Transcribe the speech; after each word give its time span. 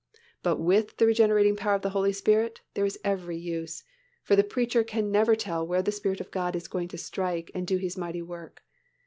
But 0.41 0.57
with 0.57 0.97
the 0.97 1.05
regenerating 1.05 1.55
power 1.55 1.75
of 1.75 1.83
the 1.83 1.91
Holy 1.91 2.11
Spirit, 2.11 2.61
there 2.73 2.85
is 2.87 2.97
every 3.03 3.37
use; 3.37 3.83
for 4.23 4.35
the 4.35 4.43
preacher 4.43 4.83
can 4.83 5.11
never 5.11 5.35
tell 5.35 5.63
where 5.67 5.83
the 5.83 5.91
Spirit 5.91 6.19
of 6.19 6.31
God 6.31 6.55
is 6.55 6.67
going 6.67 6.87
to 6.87 6.97
strike 6.97 7.51
and 7.53 7.67
do 7.67 7.77
His 7.77 7.97
mighty 7.99 8.23
work. 8.23 8.63